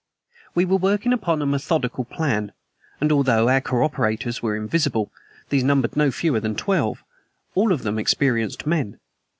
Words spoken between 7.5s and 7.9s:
all of